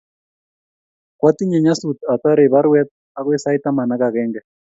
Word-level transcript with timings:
kwa 1.19 1.31
tinye 1.37 1.57
nyasut 1.63 1.97
atarei 2.13 2.51
baruet 2.53 2.89
akoi 3.17 3.37
sait 3.43 3.61
taman 3.63 3.91
ak 3.95 4.01
agenge 4.07 4.39